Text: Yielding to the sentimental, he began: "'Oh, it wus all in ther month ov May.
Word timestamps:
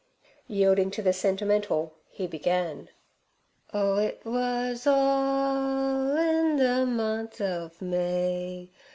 Yielding 0.47 0.89
to 0.89 1.03
the 1.03 1.13
sentimental, 1.13 1.93
he 2.09 2.25
began: 2.25 2.89
"'Oh, 3.71 3.99
it 3.99 4.19
wus 4.25 4.87
all 4.87 6.17
in 6.17 6.57
ther 6.57 6.87
month 6.87 7.39
ov 7.39 7.79
May. 7.83 8.71